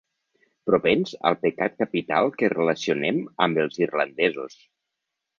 Propens 0.69 1.09
al 1.29 1.35
pecat 1.41 1.75
capital 1.81 2.31
que 2.39 2.49
relacionem 2.53 3.19
amb 3.47 3.61
els 3.65 3.77
irlandesos. 3.83 4.57